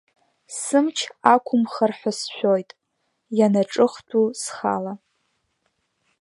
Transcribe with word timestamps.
Сымч 0.59 0.97
ақәымхар 1.33 1.91
ҳәа 1.99 2.11
сшәоит, 2.19 2.69
ианаҿыхтәу, 3.37 4.25
схала. 4.41 4.93